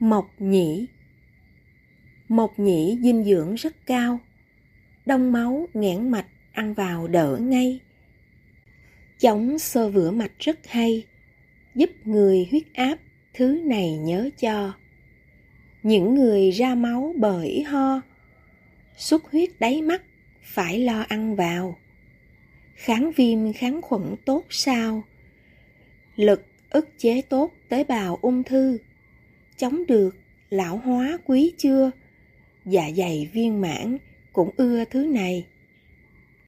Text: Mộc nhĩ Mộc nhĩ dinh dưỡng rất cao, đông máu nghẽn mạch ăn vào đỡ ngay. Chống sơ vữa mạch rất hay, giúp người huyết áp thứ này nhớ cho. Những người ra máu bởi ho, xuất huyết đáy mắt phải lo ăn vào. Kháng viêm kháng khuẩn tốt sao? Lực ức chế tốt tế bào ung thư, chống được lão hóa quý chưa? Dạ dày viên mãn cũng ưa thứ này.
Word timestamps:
Mộc 0.00 0.30
nhĩ 0.38 0.86
Mộc 2.28 2.58
nhĩ 2.58 2.98
dinh 3.02 3.24
dưỡng 3.24 3.54
rất 3.54 3.86
cao, 3.86 4.20
đông 5.06 5.32
máu 5.32 5.68
nghẽn 5.74 6.10
mạch 6.10 6.26
ăn 6.52 6.74
vào 6.74 7.08
đỡ 7.08 7.38
ngay. 7.40 7.80
Chống 9.18 9.58
sơ 9.58 9.88
vữa 9.88 10.10
mạch 10.10 10.32
rất 10.38 10.66
hay, 10.66 11.04
giúp 11.74 11.90
người 12.04 12.46
huyết 12.50 12.62
áp 12.74 12.98
thứ 13.34 13.60
này 13.64 13.98
nhớ 13.98 14.30
cho. 14.38 14.72
Những 15.82 16.14
người 16.14 16.50
ra 16.50 16.74
máu 16.74 17.14
bởi 17.18 17.62
ho, 17.62 18.00
xuất 18.96 19.30
huyết 19.30 19.50
đáy 19.58 19.82
mắt 19.82 20.02
phải 20.42 20.78
lo 20.78 21.04
ăn 21.08 21.36
vào. 21.36 21.78
Kháng 22.74 23.12
viêm 23.16 23.52
kháng 23.52 23.82
khuẩn 23.82 24.16
tốt 24.24 24.44
sao? 24.50 25.02
Lực 26.16 26.46
ức 26.70 26.88
chế 26.98 27.22
tốt 27.22 27.52
tế 27.68 27.84
bào 27.84 28.18
ung 28.22 28.42
thư, 28.42 28.78
chống 29.56 29.86
được 29.86 30.16
lão 30.50 30.76
hóa 30.76 31.18
quý 31.24 31.52
chưa? 31.58 31.90
Dạ 32.64 32.90
dày 32.96 33.28
viên 33.32 33.60
mãn 33.60 33.98
cũng 34.32 34.50
ưa 34.56 34.84
thứ 34.84 35.06
này. 35.06 35.46